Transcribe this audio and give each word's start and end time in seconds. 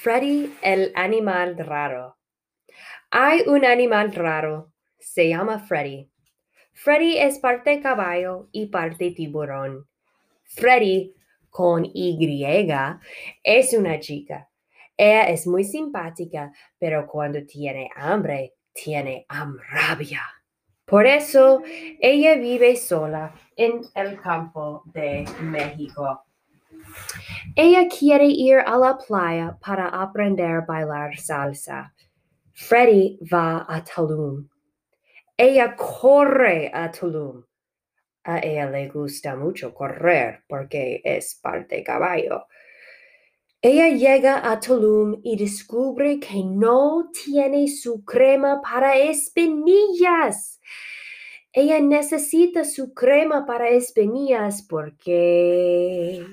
Freddy 0.00 0.54
el 0.62 0.92
animal 0.94 1.58
raro. 1.58 2.16
Hay 3.10 3.40
un 3.48 3.64
animal 3.64 4.14
raro. 4.14 4.72
Se 4.96 5.28
llama 5.28 5.58
Freddy. 5.58 6.08
Freddy 6.72 7.18
es 7.18 7.40
parte 7.40 7.80
caballo 7.80 8.48
y 8.52 8.66
parte 8.66 9.10
tiburón. 9.10 9.88
Freddy, 10.44 11.16
con 11.50 11.84
Y, 11.84 12.16
es 13.42 13.74
una 13.74 13.98
chica. 13.98 14.48
Ella 14.96 15.30
es 15.30 15.48
muy 15.48 15.64
simpática, 15.64 16.52
pero 16.78 17.08
cuando 17.08 17.44
tiene 17.44 17.90
hambre, 17.96 18.54
tiene 18.72 19.26
amrabia. 19.28 20.22
Por 20.84 21.08
eso, 21.08 21.60
ella 22.00 22.36
vive 22.36 22.76
sola 22.76 23.34
en 23.56 23.80
el 23.96 24.20
campo 24.20 24.84
de 24.94 25.24
México. 25.40 26.27
Ella 27.56 27.88
quiere 27.88 28.26
ir 28.26 28.58
a 28.58 28.76
la 28.78 28.96
playa 28.98 29.58
para 29.60 29.88
aprender 29.88 30.56
a 30.56 30.60
bailar 30.60 31.16
salsa. 31.18 31.92
Freddy 32.52 33.18
va 33.32 33.66
a 33.68 33.82
Tulum. 33.82 34.48
Ella 35.36 35.74
corre 35.76 36.70
a 36.72 36.90
Tulum. 36.90 37.44
A 38.24 38.38
ella 38.40 38.70
le 38.70 38.88
gusta 38.88 39.36
mucho 39.36 39.72
correr 39.72 40.44
porque 40.48 41.00
es 41.04 41.34
parte 41.42 41.82
caballo. 41.82 42.46
Ella 43.60 43.88
llega 43.88 44.50
a 44.50 44.60
Tulum 44.60 45.20
y 45.24 45.36
descubre 45.36 46.20
que 46.20 46.44
no 46.44 47.10
tiene 47.12 47.66
su 47.66 48.04
crema 48.04 48.60
para 48.60 48.96
espinillas. 48.96 50.60
Ella 51.52 51.80
necesita 51.80 52.64
su 52.64 52.94
crema 52.94 53.46
para 53.46 53.68
espinillas 53.68 54.62
porque 54.62 56.24